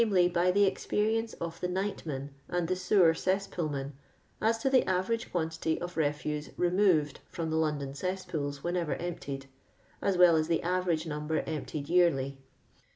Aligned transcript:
by 0.33 0.49
the 0.49 0.63
experience 0.65 1.33
of 1.33 1.59
the 1.61 1.67
nightmen 1.67 2.29
and 2.49 2.67
the 2.67 2.75
sewer 2.75 3.13
cesspoolmen 3.13 3.91
as 4.41 4.57
to 4.57 4.67
the 4.67 4.83
average 4.89 5.29
quan 5.31 5.47
tity 5.49 5.77
of 5.79 5.93
reftise 5.93 6.51
removed 6.57 7.19
from 7.29 7.51
the 7.51 7.55
London 7.55 7.93
cess 7.93 8.25
pools 8.25 8.63
whenever 8.63 8.95
emptied, 8.95 9.45
as 10.01 10.17
well 10.17 10.35
as 10.35 10.47
the 10.47 10.63
average 10.63 11.05
number 11.05 11.41
emptied 11.41 11.87
yearly. 11.87 12.39